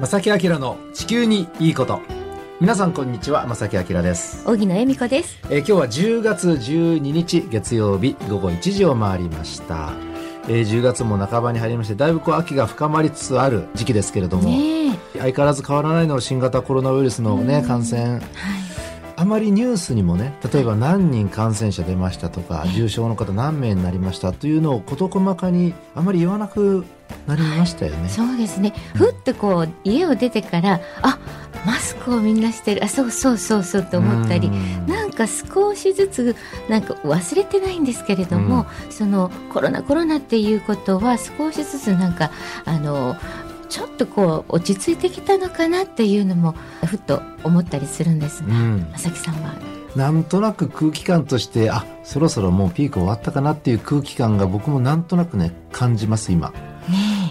[0.00, 2.00] 正木明の地球にいいこと。
[2.60, 4.48] 皆さんこんにちは正木明です。
[4.48, 9.92] 荻野恵美子です、えー、今日は10月12日月曜日午後1時を回りました、
[10.44, 18.02] えー、10月も半ばに入りましてだいぶこう秋が深まりつつある時期ですけれども、ね相変わらず変わらないのは新型コロナウイルスのね感染。
[18.02, 18.22] はい。
[19.16, 26.84] あまりニュースにもね例えば何人感染者出ましたとか重症の方何名になりましたというのを事細かにあまり言わなく
[27.26, 28.08] なりましたよね。
[28.08, 28.72] そうですね。
[28.94, 31.18] ふってこう家を出てからあ
[31.66, 32.84] マスクをみんなしてる。
[32.84, 34.86] あそうそうそうそうと思ったりうん。
[34.86, 36.36] なんか少しずつ
[36.68, 42.30] なんか忘れてないんですけれども、そのコロナコロナっていうことは少しずつなんか
[42.64, 43.16] あの
[43.68, 46.54] ちょっとこう落ち着いてきたのかなっていうのも
[46.86, 48.88] ふっと思ったりするんですが、うん。
[48.92, 49.54] まさんは？
[49.96, 56.50] なんとなく空気感としてあそろそろもうピーク終わったかなっていう空気感が僕もなんとなくね感じます今。
[56.50, 56.67] ね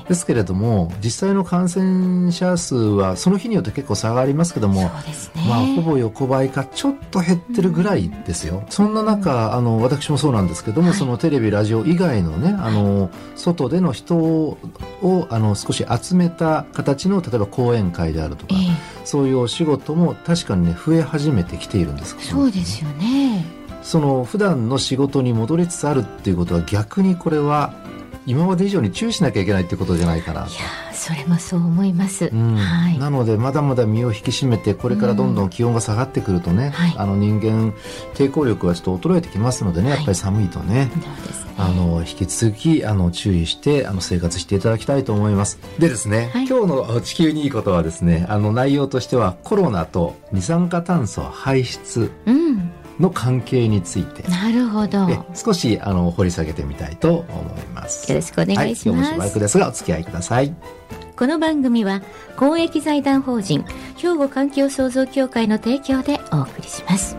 [0.08, 4.92] ですけれども実際の感染者数はその日によって結構差がありますけどえもね、
[5.48, 8.64] まあ、ほぼ横ばいかちょっと減ってるぐらいですよ。
[8.70, 10.98] そんな中、あの、私もそうなんですけども、はい。
[10.98, 14.58] そのテレビ、ラジオ以外のね、あの、外での人を、
[15.30, 19.06] あの、少し集めた形の、例えば講演会であるとかえ、え。
[19.06, 23.46] そういうお仕事も確かにね、増え始めてきているんですけどそうですよね。
[23.82, 27.74] その、普段の仕事に戻りつつあるっていうことは逆にこれは、
[28.28, 30.42] 今まで以上に注意しなきゃいけないってことじゃないかな。
[30.42, 32.30] いやーそれもそう思います。
[32.32, 33.00] うんはい。
[33.00, 37.74] なのでまだまだ身を引き締めてこれからどんどん気温が下がってくるとね、はいあの人間
[38.16, 40.92] 抵抗力がちょっと衰えてきますのでね、はいやっぱり寒いとね、ね。
[41.58, 52.72] あの引き続きあの注意してあの生活していただきたいと思いますでですね、はい今日の地球にいいことはですねあの内容としてはコロナと二酸化炭素排出うん。
[53.00, 55.26] の関係についてなるほど。
[55.36, 58.96] 少しあの掘り下げてみたいと思いますろしくお願いします。
[58.96, 60.56] はい、今日もしばらくですがお付き合いください
[61.16, 62.02] この番組は
[62.36, 63.66] 公益財団法人
[63.98, 67.18] 兵庫環境創造協会の提供でお送りします。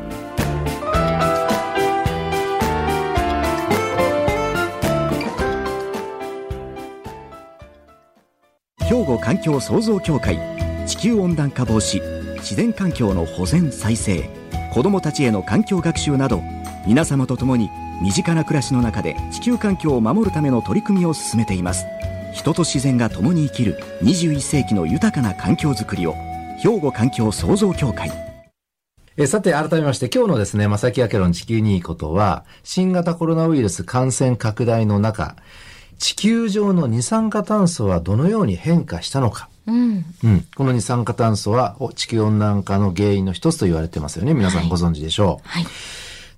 [8.89, 10.39] 兵庫環境創造協会
[10.87, 12.01] 地球温暖化防止
[12.37, 14.38] 自然環境の保全再生
[14.71, 16.43] 子どもたちへの環境学習など
[16.87, 17.71] 皆様と共に
[18.03, 21.87] 身近な暮らしの中で地球環境を守るための取り組みを進めています
[22.33, 26.15] 人と自然が共に生きる21世紀の豊かな環境づくりを
[26.59, 28.11] 兵庫環境創造協会
[29.21, 35.35] えさて、改めまして、今日のですね、正木明の地球にいいことは、新型コロナウイルス感染拡大の中、
[35.99, 39.49] 地球上の二酸化炭素はどのように変化したのか。
[39.69, 40.05] うん。
[40.25, 40.47] うん。
[40.57, 44.35] この二酸化炭素はお地球温暖化の原因の一つと言われてますよね。
[44.35, 45.49] 皆さんご存知でしょう。
[45.49, 45.67] はい。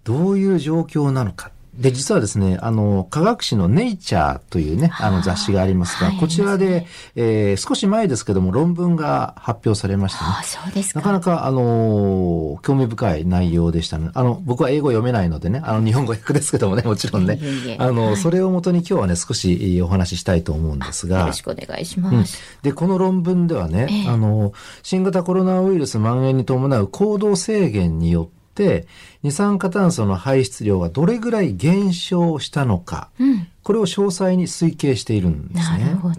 [0.05, 1.53] どういう状況なのか。
[1.75, 10.39] で、実はですね、あの、科学誌のネイチャーというね、あの雑誌がありますが、はいこちらで、えー少し前ですけども、論文が発表されましたねあ。
[10.41, 11.01] あ、そうですか。
[11.01, 14.11] なかなか、あのー興味深い内容でしたね。
[14.15, 17.39] あの、僕は英語読めないのでね、あの、日本語訳ですけどもね、もちろんね。
[17.41, 21.43] いえいえあの、はいそれをもとに今日はね、少しお話ししたいと思うんですがよろし。
[21.43, 22.39] くお願いしうんます。
[22.63, 28.40] で、この論文ではね、ええあの、新型コロナウイルス蔓延に伴う行動制限によって、
[29.23, 33.49] 二酸化炭素の排出量がどれぐらい減少したのか、うん。
[33.63, 35.85] これを詳細に推計しているんですね。
[35.85, 36.15] なるほど。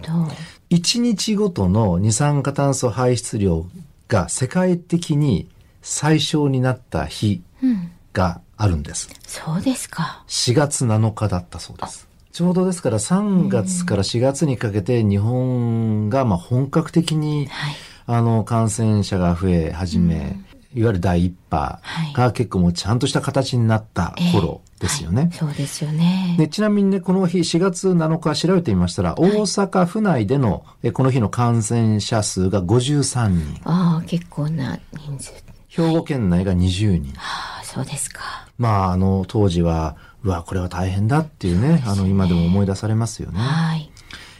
[0.70, 3.66] 1日ごとの二酸化炭素排出量
[4.08, 5.48] が世界的に
[5.82, 7.90] 最小になった日うん。
[8.12, 9.08] があるんです。
[9.26, 10.22] そうですか。
[10.28, 12.08] 4月7日だったそうです。
[12.32, 17.74] ちょうどですから3月から4月にかけて日本がまあ本格的にはい。
[18.04, 20.36] あの感染者が増え始め、
[20.74, 21.80] いわゆる第一波
[22.14, 25.22] が結構もうちゃんとした形になった頃ですよね。
[25.22, 26.36] はいそうですよね。
[26.38, 33.60] でちなみにね、この日4月7日調べてみましたら、大阪府内での、えこの日の感染者数が53人。
[33.64, 35.32] ああ、結構な人数。
[35.68, 37.14] 兵庫県内が20人。
[37.16, 38.46] ああ、そうですか。
[38.58, 43.40] まあ、あの、当時は、うわ、これは大変だっていうね、あの、今でも思い出されますよね。
[43.40, 43.90] はい。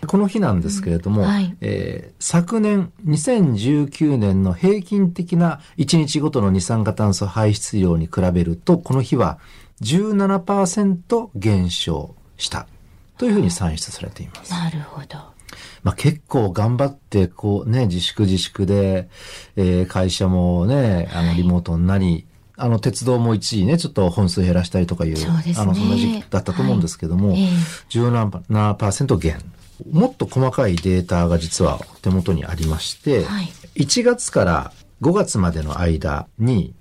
[0.06, 9.38] この日なんですけれども、うんはいえー昨年2019年の平均的な1日ごとの二酸化炭素排出量に比べると、この日は
[9.82, 12.66] 17%減少した
[13.18, 14.52] というふうに算出されています。
[14.52, 15.18] なるほど。
[15.82, 19.08] まあ、結構頑張って、こうね、自粛自粛で、
[19.56, 22.24] えー会社もね、あの、リモートになり、
[22.56, 27.48] あの、鉄道も一時ね、ちょっと本数減らしたりとかいう、そうねあの、そんな時期だったと思うんですけども、はいええ
[27.90, 29.38] 17%減。
[29.90, 36.74] もっと細かいデータが実は手元にありまして、はい1月から5月までの間に、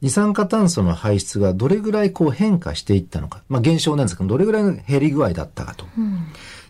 [0.00, 5.86] 二酸化炭素の排出がどれぐらいこう変化していったのか、まあ減少なんですけど、どれぐらいの減り具合だったかと。
[5.96, 6.26] うん。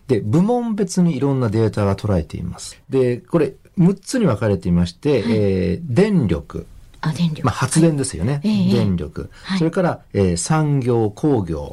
[0.07, 2.79] で、部門別にいろんなデータが捉えています。
[2.89, 6.67] で、これ、6つに分かれていまして、えー電力、
[7.09, 7.45] あ、電力。
[7.45, 8.41] まあ、発電ですよね。
[8.43, 9.29] ええ電力。
[9.43, 11.71] はいそれから、えー産業、工業。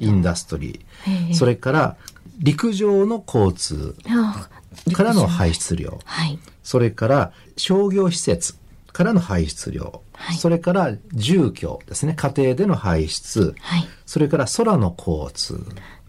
[0.00, 1.30] インダストリえー。
[1.30, 1.96] えそれから、
[2.38, 4.48] 陸上の交通あ
[4.92, 5.98] からの排出量。
[6.04, 6.38] はい。
[6.62, 8.56] それから、商業施設
[8.92, 10.02] からの排出量。
[10.16, 12.14] はいそれから、住居ですね。
[12.14, 13.54] 家庭での排出。
[13.60, 13.88] はい。
[14.06, 15.64] それから、空の交通。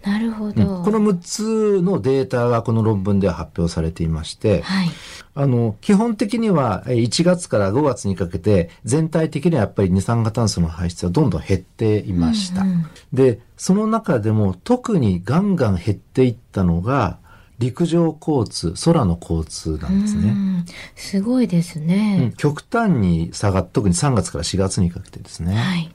[0.05, 0.83] なるほうんど。
[0.83, 4.89] この6つのデータがこの論文では発表されていまして、はい。
[5.33, 12.61] あの、基本的にはえー1月から5月にかけて全体的にはやっぱり二酸化炭素の排出はどんどん減っていました。
[12.61, 17.19] うんうんで、その中でも特にガンガン減っていったのが
[17.59, 20.29] 陸上交通、空の交通なんですね。
[20.29, 20.65] うん
[20.95, 22.33] すごいですうんね。
[22.37, 25.55] 極端に下がっ特に3月から4月にかけてですね。
[25.55, 25.91] はい。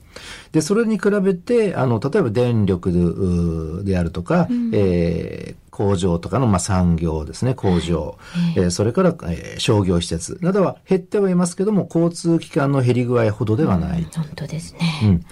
[0.53, 8.17] で、それに比べて、あの、例えば電力であるとか、えー工場とかの、まあ、産業ですね、工場、
[8.57, 14.05] えーそれから、えー商業施設などは減ってはいますけども、交通機関の減り具合ほどではない。
[14.15, 15.09] 本当ですうね。
[15.15, 15.25] ん。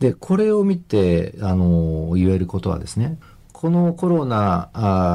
[0.00, 3.18] で、これを見て、あの、言えることはですね、
[3.60, 4.70] このコロナ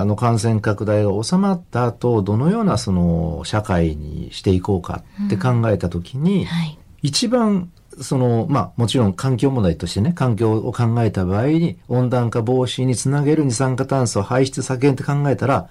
[0.06, 6.78] の感染拡大が収まった後、どのようなその社会にしていこうかって考えたときに、はい。
[7.02, 15.68] 一番そのまあもちろん環境問題としてね環境を考えた場合に温暖化防止につなげる二酸化炭素排出削減って考えたら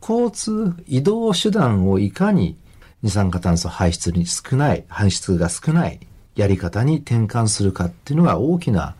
[0.00, 2.56] 交通移動手段をいかに
[3.02, 5.98] 二酸化炭素排出に少ない排出が少ない
[6.36, 8.94] やり方に転換するかっていうのが大きな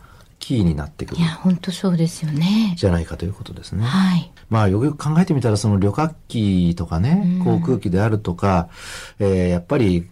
[0.48, 2.74] キーになってくるいや、本当そうですよね。
[2.78, 3.84] じゃないかということですね。
[3.84, 4.32] はい。
[4.48, 8.68] まあよくよく考えてみたらその旅客機とかね、航空機であるとか、
[9.18, 10.08] えーやっぱり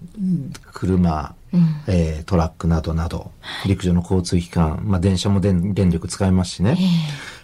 [0.72, 1.60] 車、うん。
[1.86, 3.30] えートラックなどなど、
[3.66, 6.76] 陸上の交通機関、まあ電車も電電力使いますしね。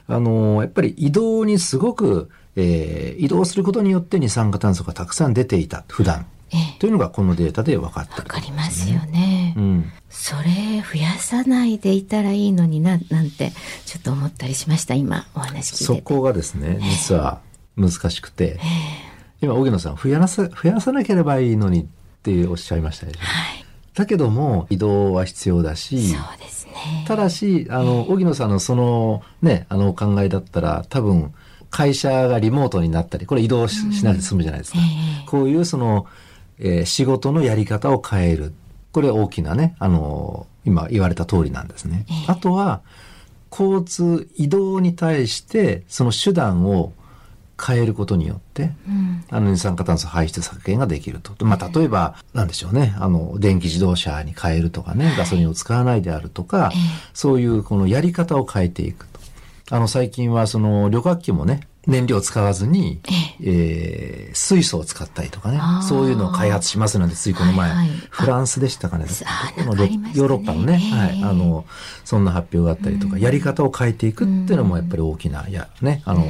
[0.08, 6.26] あのーやっぱり移動にすごく、えー移動することによって二酸化炭素がたくさん出ていた、普段。
[6.54, 6.78] ええ。
[6.78, 9.54] というのがこのデータで分かったわかりますよね。
[9.56, 9.92] うん。
[10.10, 13.52] それ増やさないでいたらいいのにな、なんて、
[13.86, 15.84] ちょっと思ったりしました、今、お話聞いてて。
[15.84, 17.40] そこがですね、実は
[17.76, 18.60] 難しくて、
[19.40, 21.86] 今、荻野さん、増やさ、増やさなければいいのにっ
[22.22, 23.18] ておっしゃいましたよね。
[23.20, 23.64] はい。
[23.94, 27.04] だけども、移動は必要だし、そうですね。
[27.06, 31.32] ただし、あの、荻野さんのその、ね、あの、お考えだったら、多分、
[31.70, 34.78] 会社がリモートになったり、これ移動し,、しなくて済むじゃないですか。
[34.78, 34.82] え
[35.24, 36.06] えこういうその、
[36.58, 38.52] えー仕事のやり方を変える。
[38.92, 42.04] これ大きなね、あの、今言われた通りなんですね。
[42.08, 42.82] ええあとは、
[43.50, 46.92] 交通、移動に対して、その手段を
[47.64, 49.24] 変えることによって、うん。
[49.30, 51.44] あの二酸化炭素排出削減ができると。
[51.44, 52.94] まあ、例えば、なんでしょうね。
[52.98, 56.80] あの、電気自動車に変えるとかね、ガソリンを使わないであるとか、ええ
[57.14, 59.20] そういうこのやり方を変えていくと。
[59.70, 63.00] あの、最近はその旅客機もね、燃料を使わずに、
[63.40, 65.60] えー水素を使ったりとかね。
[65.82, 67.88] そういうのを開発しますので、ついこの前、はいはい。
[68.10, 69.06] フランスでしたかね。
[69.58, 69.90] のね。
[70.14, 70.98] ヨーロッパのね、ええ。
[70.98, 71.64] はい、あの、
[72.04, 76.26] そんな発表があったりとか、やり方を変えていくっていうのもやっぱり大きな、や、ね、あの、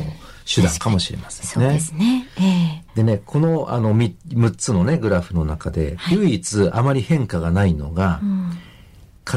[0.52, 1.66] 手段かもしれませんね。
[1.66, 2.26] そうですね。
[2.38, 2.84] ええ。
[2.96, 8.50] でね、このあの 6, 6つのね、グラフの中で、唯一あまり変化がないのが、うん。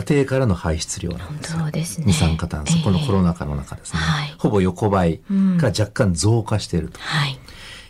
[0.01, 1.59] 家庭からの排出量なんですよ。
[1.85, 3.99] すね二酸化炭素、ええこのコロナ禍の中ですね。
[3.99, 6.99] はいほぼ横ばいうんから若干増加していると。
[6.99, 7.39] はい。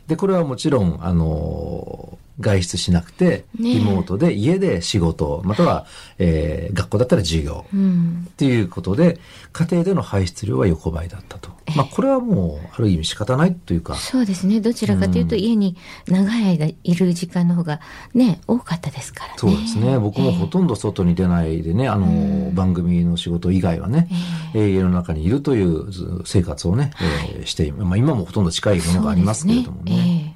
[0.08, 5.86] で、これはもちろん、あのー外出しなくて、リモートで家で仕事、または、
[6.18, 7.66] えー学校だったら授業。
[7.74, 8.26] うん。
[8.28, 9.20] っていうことで、
[9.54, 11.50] 家庭での排出量は横ばいだったと。
[11.76, 14.60] まあ、これはもう、ある意味仕方ないというか、そうですね。
[14.60, 15.78] どちらかというと、家に
[16.08, 17.80] 長い間いる時間の方が
[18.14, 19.34] ね、多かったですからね。
[19.38, 19.98] そうですね。
[20.00, 24.08] 僕もほとんど外に出ないでね、あの、番組の仕事以外はね、
[24.54, 26.92] えー家の中にいるというず生活をね、
[27.36, 30.36] えーして、まあ今もほとんど近いものがありますけれどもね。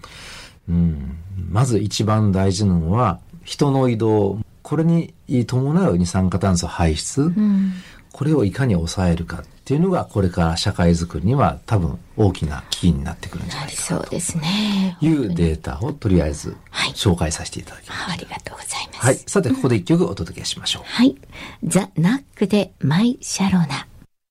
[0.69, 1.17] そうん、
[1.49, 5.13] まず一番大事なのは、人の移動、これに
[5.47, 7.73] 伴う二酸化炭素排出、ええうん。
[8.11, 14.97] これをいかに抑えるかっていうのが、これから社会づくりには多分大きなキーになってくるんじゃあないかりそうですね。
[14.99, 18.11] というデータをとりあえずはい紹介させていただきます。
[18.11, 19.05] ありがとうございます。
[19.05, 19.15] はい。
[19.15, 20.83] さて、ここで一曲お届けしましょう。
[20.85, 21.15] はい。
[21.63, 23.88] ザ・ナックでマイ・シャロナ。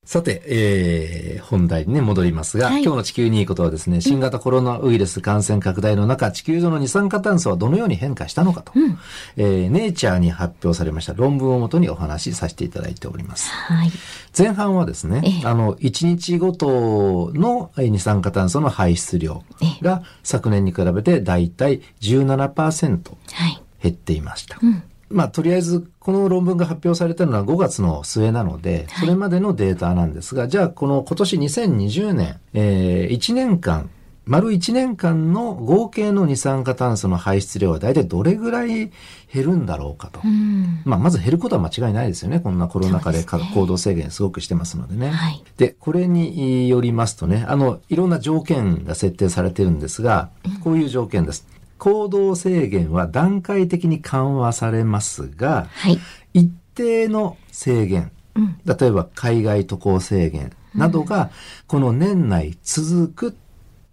[0.08, 8.98] さて、えー、本題にね、戻りますが、はい今日の地球にいいことはですね、新型コロナウイルス感染拡大の中、地球上の二酸化炭素はどのように変化したのかと、うん
[9.36, 13.50] えー、ネイチャーに発表されました論文をもとにお話しさせていただいております。
[13.50, 13.90] はい。
[14.36, 19.44] 前半はですね、ええあの、1日ごとのえー二酸化炭素の排出量
[19.82, 23.62] が昨年に比べてだいたい17%はい。
[23.82, 24.58] 減っていました。
[24.62, 24.82] うん。
[25.10, 33.90] まあ、とりあえず、この論文が発表されたのは5月の末なので、それまでのデータなんですが、じゃあ、この今年2020年、えー、1年間
[34.28, 38.92] 丸1年間の合計の二酸化炭素の排出量は大体どれぐらい減
[39.32, 40.20] るんだろうかと。
[40.22, 42.38] うんまあ、まず減ることは間違いないですよね。
[42.38, 45.08] こんなコロナ禍で行動制限すごくしてますのでね。
[45.08, 50.28] はいで、これによりますとね、あの、いろんな条件が設定されてるんですが、
[50.62, 51.46] こういう条件です。
[51.78, 55.98] 行動制限は段階的に緩和されますが、はい。
[56.34, 61.30] 一定の制限、うん例えば海外渡航制限などが、
[61.66, 63.36] この年内続く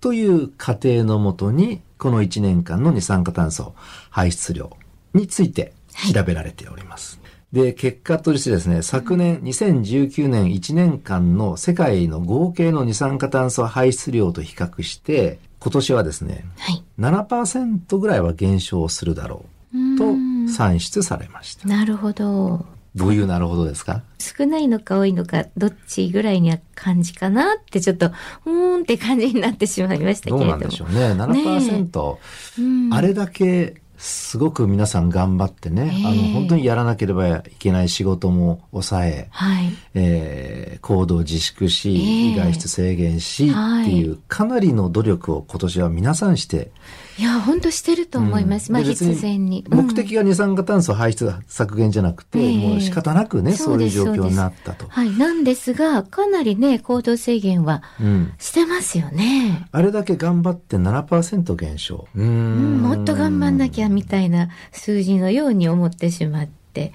[0.02, 3.74] という過程のもとに、この1年間の二酸化炭素
[4.10, 4.70] 排出量
[5.14, 5.74] について
[6.14, 7.20] 調べられております。
[7.52, 16.84] で、結果としてですね、昨年2019年1年間の世界の合計の二酸化炭素排出量と比較して、今年はですね、はい。
[17.00, 20.14] 7%ぐらいは減少するだろうと
[20.54, 21.68] 算出されました。
[21.68, 22.64] なるほど。
[22.94, 24.04] どういうなるほどですか？
[24.20, 30.46] 少ないのか多いのか、どっちぐらいには感じかなって、ちょっと、うーんって感じになってしまいましたけれども。
[30.46, 31.12] どうなんでしょうね。
[31.14, 32.18] 7%、
[32.60, 39.70] うんあれだけすごく皆さん頑張ってね、ええあの本当にやらなければいけない仕事も抑え、はい。
[39.94, 46.72] えー行動自粛し、ええ外出制限し、はいっていうかなりの努力を今年は皆さんして、
[47.18, 48.72] いや、本当してると思います。
[48.72, 49.66] まあ、うんで別必然に。
[49.70, 54.88] うん目的が二酸化炭素排出削減じゃなくて、ええもう仕方なくね、そういう状況になったと。
[54.90, 55.12] はい。
[55.12, 59.68] なんですが、かなりね、行動制限はうんしてますよね。
[59.72, 62.08] あれだけ頑張って7%減少。
[62.16, 66.92] うーうんんもっと頑張んなきゃみたいな数字のように思ってしまって。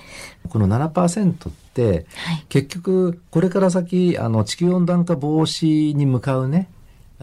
[0.48, 2.44] この7%って、はい。
[2.48, 6.68] 結局、これから先、あの、地球温暖化防止に向かうね、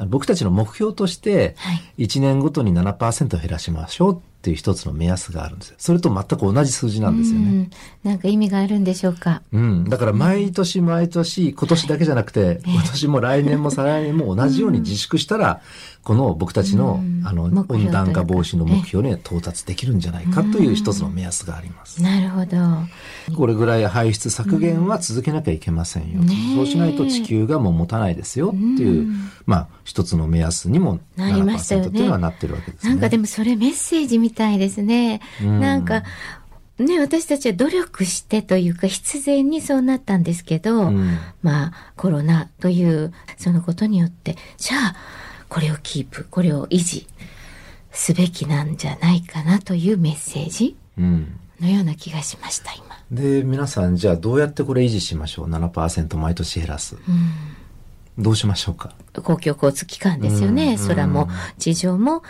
[0.07, 2.05] 僕たちの目標として、はい。
[2.05, 5.75] 1年ごとに7%減らしましょうっていう一つの目安があるんですよ。
[5.77, 7.45] それと全く同じ数字なんですよね。
[7.45, 7.69] うん
[8.03, 9.41] なんか意味があるんでしょうか？
[9.51, 9.83] うん。
[9.89, 15.59] だから毎年毎年、今年だけじゃなくて、今年も来年も再来年も同じように自粛したら、
[16.03, 22.01] この僕たちの、うんあの、温暖化防止の目標には到達できるんじゃないかという一つの目安があります。
[22.01, 23.35] なるほど。
[23.35, 26.21] これぐらい排出削減は続けなきゃいけませんよ。
[26.55, 29.09] そうしないと地球がもう持たないですよっていう、
[29.45, 32.91] まあ一つの目安にもなりましたよ7%ねっていうのはなってるわけですね。
[32.91, 35.19] なんかでもそれメッセージみたいですね。
[35.41, 36.03] うんなんか、
[36.77, 44.95] ね、私たちは努力してというか必然にそうなったんですけど、うんまあコロナというそのことによって、じゃあ
[45.49, 47.07] これをキープ、これを維持
[47.91, 52.85] すべきなんじゃないかなというメッセージうんのような気がしました、今。
[53.11, 56.95] で、皆さんじゃあどうやってこれ維持しましょう ?7% 毎年減らす。
[58.19, 58.93] どうしましょうか？
[59.13, 60.75] 公共交通機関ですよね。
[60.79, 61.27] うん空も
[61.57, 62.21] 地上も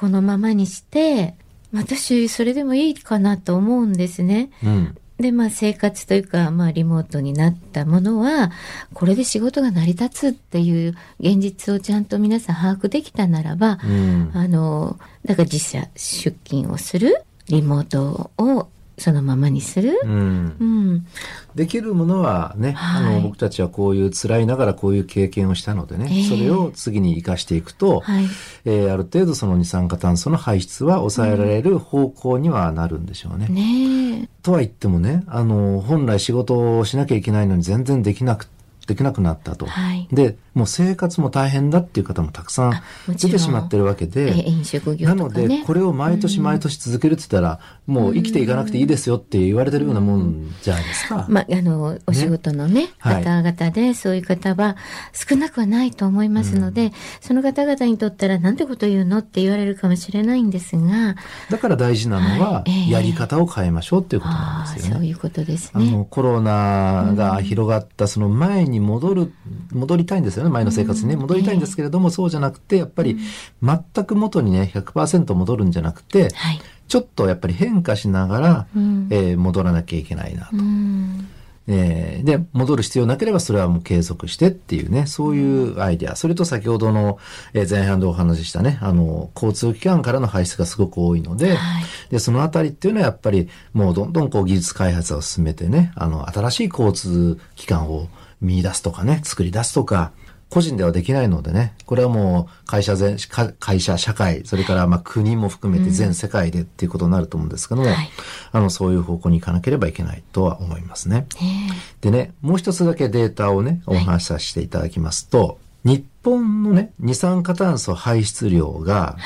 [0.00, 1.34] このままにして、
[1.74, 4.50] 私それでもいいかなと思うんですね。
[4.64, 4.96] うん。
[5.18, 8.50] で、まあ生活というか、まあリモートになったものは、
[8.94, 14.30] これで仕事が成り立つっていう現実をちゃんと皆さん把握できたならば、うん。
[14.32, 18.68] あの、だから実社出勤をする、リモートを
[19.00, 19.98] そのままにする？
[20.04, 20.64] うんう。
[20.64, 21.06] ん。
[21.54, 28.24] できるものはね、はいあの、僕たちはこういう辛いながらこういう経験をしたのでね、ええそれを次に生かしていくと、はい。
[28.64, 33.48] えーある程度その二酸化炭素の排出は抑えられる方向にはなるんでしょうね。
[33.48, 34.28] ねえ。
[34.42, 38.46] とは言ってもね、あの、本来仕事をしなきゃいけないのに全然できなく、
[38.90, 39.66] できなくなったと。
[39.66, 40.08] はい。
[40.10, 45.28] で、もう生活も大変だっていう方もたくさん出てしまってるわけえで、飲食業なの。
[45.28, 51.24] で、これを毎年毎年続けるって言ったら、もう生きていかなくていいですよって言われてるようなもんじゃないですか。
[51.28, 53.24] まあ、あの、お仕事のね、はい。
[53.24, 54.76] 方々で、そういう方は
[55.12, 61.14] 少なくはないと思いますので、その方々にとったら、なんてこと言うのって言われるかもしれないんですが、
[61.48, 62.70] だから大事なのはは、い。
[62.70, 62.90] ええ。
[62.90, 64.96] やり方を変えましょうっていうことなんですよね。
[64.96, 65.88] そういうことですね。
[65.88, 69.32] あの、コロナが広がったその前に戻る、
[69.72, 71.16] 戻りたいんですよね、前の生活にね。
[71.16, 73.18] 戻りたいんですけれども、そうじゃなくて、やっぱり
[73.62, 76.60] 全く元にね、100%戻るんじゃなくて、はい。
[76.88, 80.56] ちょっとやっぱり変化しながら、うんえー戻らなきゃいけないなと。
[80.56, 81.28] うん。
[81.68, 86.16] えーで、戻る必要なければそれはもう継続してっていうね、そういうアイデア。
[86.16, 87.18] それと先ほどの、
[87.54, 98.08] えー前半でお話ししたね、あの、交通機関からの排出がすごく多いので、はいで、そのあたりっていうのはやっぱりもうどんどんこう技術開発を進めてね、あの、新しい交通機関を
[98.40, 100.12] 見出すとかね、作り出すとか、
[100.50, 108.10] 個人ではできないのでね、これはもう会社全、か会社、社会、それからまあ国も含めて全世界でっていうことになると思うんですけども、はい
[108.50, 111.26] あの、そういう方向に行かなければいけないとは思いますね。
[111.40, 111.70] ね
[112.00, 119.16] でね、もう一つだけデータをね、お話しさせていただきますと、日本のね、二酸化炭素排出量が。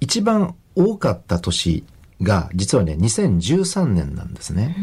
[0.00, 1.84] 一番多かった年
[2.22, 4.76] が、実はね、2013年なんですね。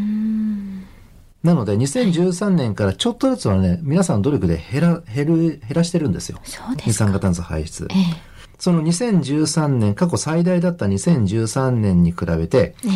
[1.47, 6.39] なので、2013年からちょっとずつはね、皆さんの努力で減ら、減る、減らしてるんですよ。
[6.43, 7.87] そうですか二酸化炭素排出。
[7.89, 12.89] ええその2013年、過去最大だった2013年に比べて、ええ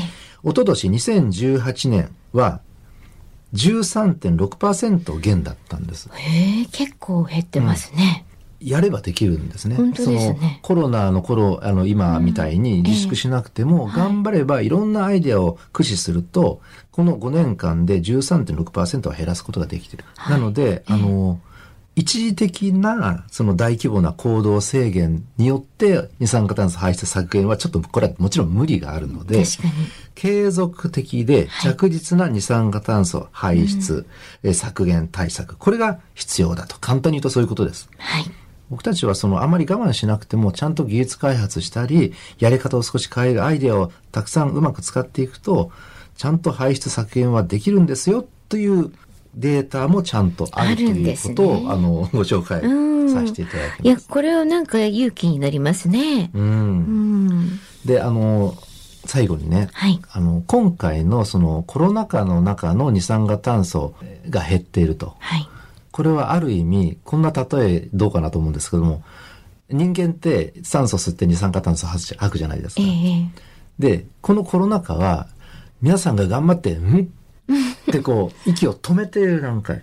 [0.43, 2.61] 一昨年2018年は
[3.53, 6.09] 13.6%減だったんです。
[6.13, 8.25] へえ結構減ってますね。
[8.61, 9.75] やればできるんですね。
[9.95, 20.05] そのコロナの頃、あの今みたいに自粛しなくても、頑張ればいろんなアイデアを駆使すると、この5年間で13.6%は減らすことができてる。
[20.15, 21.39] はいなので、あの、
[21.95, 29.43] 一時的なその大規模な行動制限によって二酸化炭素排出削減はちょっとこれはもちろん無理があるので。
[30.13, 34.05] 継続的で着実な二酸化炭素排出、
[34.43, 36.77] え削減対策、これが必要だと。
[36.79, 37.89] 簡単に言うとそういうことです。
[37.97, 38.31] はい。
[38.71, 45.71] 僕たちはそのあまり我慢しなくてもちゃんと技術開発したり、やり方を少し変えるアイデアをたくさんうまく使っていくと、
[46.15, 48.91] ちゃんと排出削減はできるんですよという
[49.35, 52.69] データもちゃんとあるということを、ねあの、ご紹介う
[53.05, 54.07] んさせていただきいやます。
[54.07, 56.31] これはなんか勇気になりますね。
[56.33, 56.39] う。
[56.39, 57.59] うんん。
[57.83, 58.55] で、あの、
[59.03, 59.99] 最後にね、はい。
[60.11, 63.95] あの、今回のそのコロナ禍の中の二酸化炭素
[64.29, 65.15] が減っていると。
[65.19, 65.49] はい。
[65.91, 69.03] これはある意味、こんな例えどうかなと思うんですけども、
[69.69, 72.85] 人間って酸素吸って二酸化炭素吐くじゃないですかえ。
[72.85, 73.29] え
[73.79, 75.27] で、このコロナ禍は、
[75.81, 77.11] 皆さんが頑張って、ん
[77.89, 79.81] ってこう、息を止めている段階。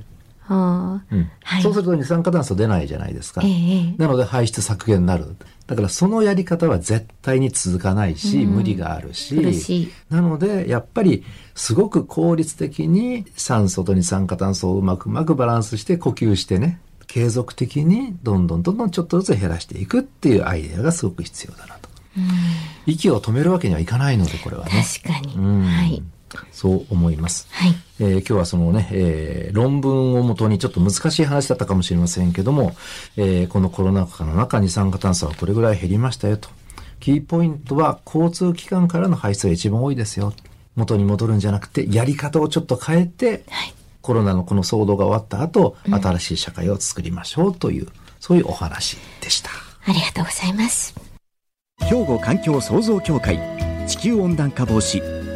[0.54, 3.42] はいそうすると二酸化炭素出ないじゃないですか。
[3.44, 5.36] ええなので排出削減になる。
[5.66, 9.92] だからそのやり方は絶対に続かないし、うん無理があるし。
[10.08, 11.24] なので、やっぱり、
[11.54, 21.90] すごく効率的に酸素と二酸化炭素をうまくうまくバランスして呼吸してね、継続的にどんどんどんどんちょっとずつ減らしていくっていうアイデアがすごく必要だなと。
[22.16, 22.24] うん。
[22.86, 24.84] 息を止めるわけにはいかないので、これはね。
[25.02, 25.34] 確かに。
[25.34, 26.02] うんはい。
[26.52, 27.46] そう思います。
[27.50, 27.74] はい。
[28.00, 32.74] えー今日はそのね、えー論文をもとにちょっと難しい話だったかもしれませんけども、
[33.16, 36.48] えーこのコロナ禍の中二酸化炭素はこれぐらい減りましたよと。
[37.00, 40.32] キーポイントは交通機関からの排出が一番多いですよ。
[40.74, 43.74] 元に戻るんじゃなくて、やり方をちょっと変えて、はい。
[44.00, 47.88] コロナのこの騒動が終わった後、新しい社会を作りましょうという、
[48.20, 49.50] そういうお話でした。
[49.84, 50.94] ありがとうございます。
[51.80, 53.38] 兵庫環境創造協会
[53.86, 55.17] 地球温暖化防止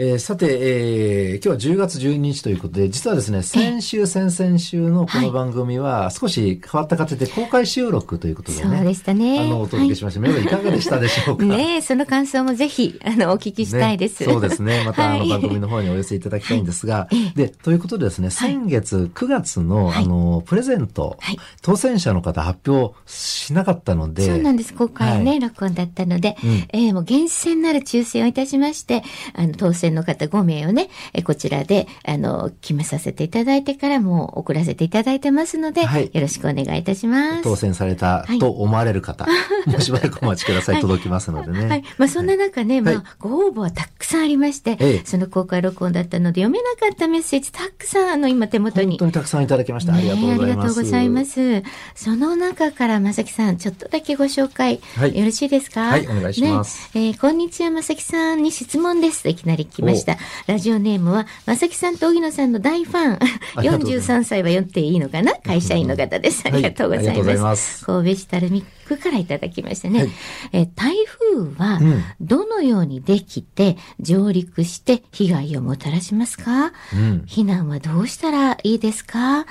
[0.00, 8.76] えーさて、えー今日は10月12日ということで、実はですね、先週、先々週のこの番組は少し変わった形で公開収録ということでね。
[8.76, 9.40] そうでしたね。
[9.40, 10.20] あの、お届けしました。
[10.20, 11.42] 皆さんいかがでしたでしょうか？
[11.46, 14.24] ねえ、その感想もぜひ、あの、お聞きしたいです。
[14.24, 14.82] ねそうですね。
[14.86, 24.72] また、あの、はい番組の方にお寄せいただきたいんですが、はいで、ということでですね、先月9月の、はいあの、プレゼント、はい当選者の方発表しなかったので、そうなんです。
[24.74, 29.02] 公開ね、はい録音だったので、うんえーもう厳選なる抽選をいたしまして、
[29.34, 37.42] あの、当選の方5名をね、えーこちらで、あの、決めさせていただいてからもう送らせていただいてますので、はいよろしくお願いいたします。
[37.42, 39.26] 当選されたと思われる方、
[39.66, 40.74] も うしばらくお待ちください。
[40.76, 41.66] はい届きますのでね。
[41.68, 41.84] はい。
[41.98, 49.06] まあ、そんな中ね、まはいあ、ご応募はたくさんありまして、ええその公開録音だったので、読めなかったメッセージ、たくさん、あの、今手元に本当。
[49.06, 49.94] にたくさんいただきました。
[49.94, 50.46] ありがとうございます。
[50.46, 51.62] ねありがとうございます。
[51.94, 55.80] その中から、まさきさん、ちょっとだけご紹介、はいよろしいですか？
[55.88, 59.28] はいお願いしますねえーこんにちは、まさきさんに質問です。
[59.28, 60.16] いきなり来ました。
[60.46, 63.18] ラジオネームは、まさきさんと荻野さんの大ファン。
[63.56, 66.42] ありがとうございます43歳は読っていいのかな会社員の方です。
[66.46, 67.42] ありがとうございはいありがとうございま。
[67.50, 69.98] ますす神戸市垂水区からいただきましたね。
[70.00, 70.10] はい
[70.52, 76.72] えー台風はうん、どのようにできて、上陸して被害をもたらしますか？
[76.92, 77.24] うん。
[77.26, 79.46] 避難はどうしたらいいですか？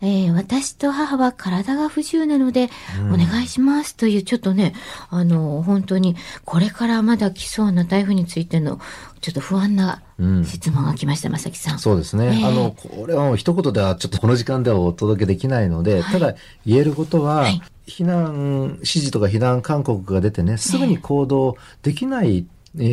[0.00, 2.70] えー私と母は体が不自由なので、
[3.12, 4.74] お願いしますという、ちょっとね、
[5.10, 8.78] あの、本当に、これからまだ来そうな台風についての、
[9.20, 10.44] ちょっと不安なうん。
[10.44, 11.78] 質問が来ました、まさきさん。
[11.78, 12.38] そうですね。
[12.38, 16.34] ええあの、これはもう一言ではちょっとこの時間ではお届けできないので、ただ
[16.64, 17.60] 言えることは、はい。
[17.88, 22.44] 避難指示とか避難勧告が出てね、すぐに行動できない、えー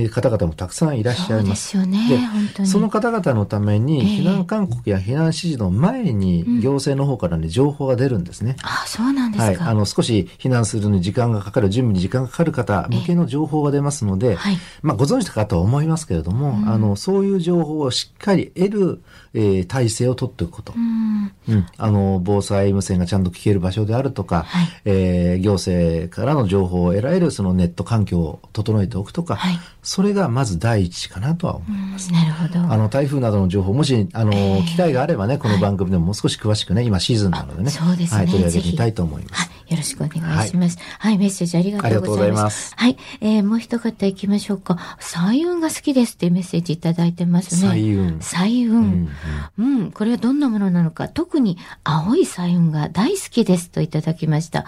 [0.10, 1.70] 方々もたくさんいらっしそうでゃいます。
[1.70, 2.68] すよね、で本当に。
[2.70, 8.56] その方々のために、ええ避難勧告や避難指示の前にうん行政の方からね、情報が出るんですね。
[8.64, 9.56] あ、そうなんですはい。
[9.58, 9.70] か。
[9.70, 14.58] あの、少し避難するのに時間がかかる、準備に時間がかかる方向けの情報が出ますので、はい。
[14.82, 19.02] まあ、ご存知かとは思いますけれども、うんあの、そういう情報をしっかり得る、
[19.34, 20.74] えー体制を取っておくこと。
[20.76, 21.32] うん。
[21.50, 21.66] うん。
[21.78, 32.12] あの、防災無線がちゃんと聞ける場所であるとか、はいえー行政からの情報を得られるそのネット環境を整えておくとか、はいそれがまず第一かなとは思います。
[32.12, 32.60] なるほど。
[32.74, 34.32] あの、台風などの情報、もし、あの、
[34.64, 39.52] 機会があればね、この番組でももう少し詳しくね、今シーズンなのでね、そうですねはい、取り上げてみたいと思います。
[39.66, 40.78] はい、よろしくお願いします。
[41.00, 42.74] はい、メッセージありがとうございます。
[42.78, 44.98] はい、えー、もう一方行きましょうか。
[45.00, 47.70] 彩雲が好きですってメッセージいただいてますね。
[47.70, 48.80] 彩雲彩雲。
[48.80, 49.10] うん
[49.58, 54.66] うん、これはどんなものなのか、特に青い彩雲が大好きですといただきました。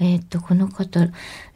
[0.00, 1.00] えーっと、この方、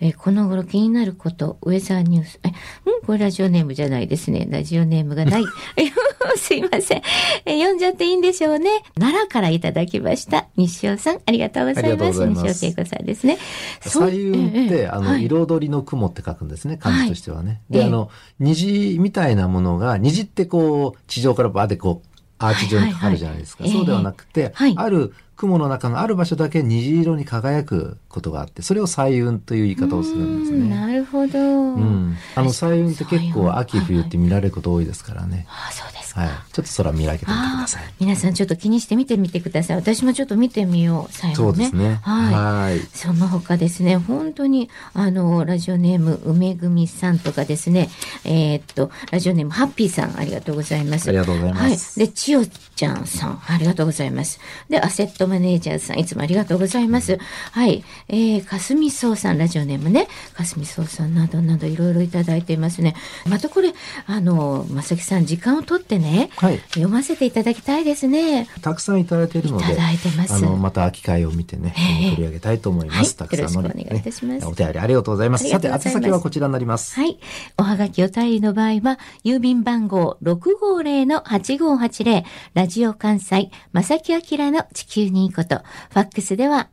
[0.00, 2.48] えーこの頃気になること、ウェザーニュース、え、
[2.86, 4.46] うん、これラジオネームじゃないですね。
[4.48, 5.44] ラジオネームがない。
[6.36, 7.02] すいません。
[7.44, 8.82] えー読んじゃっていいんでしょうね。
[8.98, 10.46] 奈良からいただきました。
[10.56, 12.20] 西尾さん、ありがとうございます。
[12.26, 13.38] ます西尾恵子さんですね。
[13.80, 17.60] そう彩雲って、ええあの、はい彩りの雲って書くんですね、漢字としてはね。
[17.70, 22.08] で、ええあの、虹みたいなものが、虹ってこう、地上からバーってこう、
[22.38, 23.64] アーチ状にかかるじゃないですか。
[23.66, 30.76] そうではなくて、はいある雲の中のある場所だけ虹色に輝くことがあって、それを彩雲という言い方をするんですうんね。
[30.76, 31.38] なるほど。
[31.38, 32.16] うん。
[32.34, 35.46] あの、彩雲って結構秋冬って見られること多いですからね。
[35.48, 36.20] あ、そうですか。
[36.20, 36.30] はい。
[36.52, 37.94] ちょっと空見上げてみてください。
[37.98, 39.76] 皆さんちょっと気にして見てみてください。
[39.76, 41.12] 私もちょっと見てみよう。
[41.12, 41.54] 最後ね。
[41.54, 42.00] そうですね。
[42.02, 42.34] はい。
[42.34, 42.80] はい。
[42.94, 47.88] その他ですね、本当に、あの、ラジオネーム、梅組さんとかですね、
[48.24, 51.08] えーっと、ラジオネーム、ハッピーさん、ありがとうございます。
[51.08, 52.06] ありがとうございますはい。
[52.06, 52.46] で、千代
[52.76, 54.38] ちゃんさん、ありがとうございます。
[54.68, 57.18] で、アセットマネージャーさん、いつもありがとうございます。
[57.52, 57.84] はい。
[58.14, 62.94] えー、かすみそうさん、ラジオネームね、かすみそうさんなどなどいろいろいただいていますね。
[63.26, 63.72] またこれ、
[64.06, 66.58] あの、まさきさん、時間を取ってね、はい。
[66.68, 68.48] 読ませていただきたいですね。
[68.60, 72.98] たくさんいただいているので、いただいてますあの、また機会を見てね、ええ取り上げたいと思います。
[72.98, 75.44] はいたくさんの、よろしくお願いいたしますお便りありがとうございます。
[75.44, 77.00] ありさて、宛先はこちらになります。
[77.00, 77.18] はい。
[77.56, 84.20] おはがきお便りの場合は、郵便番号650-8580、ラジオ関西、正木明
[84.50, 85.62] の地球にいいこと。
[85.90, 86.68] ファックスでは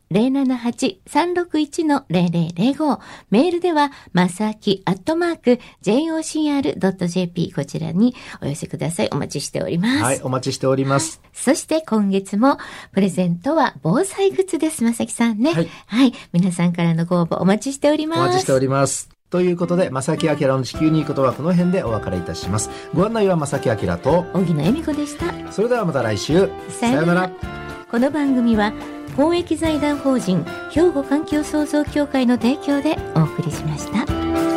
[1.34, 3.00] 078-361-0005。
[3.30, 7.54] メールでは、まさきアットマーク、jocr.jp。
[7.54, 9.10] こちらにお寄せください。
[9.12, 10.04] お待ちしております。
[10.04, 11.22] はい、お待ちしております。
[11.34, 12.58] そして今月も
[12.92, 14.84] プレゼントは防災グッズです。
[14.84, 15.54] まさきさんね。
[15.54, 16.13] はいはい。
[16.34, 18.20] 皆さんからのご応募お待ちしております。
[18.20, 19.10] お待ちしております。
[19.30, 22.72] ということで、正木明の地球にいいことはこの辺でお別れいたします。
[22.96, 25.52] ご案内は正木明と、荻野恵美子でした。
[25.52, 26.50] それではまた来週。
[26.70, 27.32] さようなら
[27.89, 28.71] この番組は
[29.17, 34.49] 公益財団法人兵庫環境創造協会の提供でお送りしました。